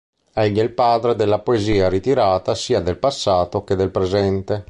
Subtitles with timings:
[0.33, 4.59] Egli è il padre della poesia ritirata sia del passato che del presente.